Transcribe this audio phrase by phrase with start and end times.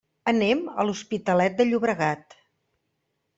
[0.31, 2.35] Anem a l'Hospitalet de Llobregat.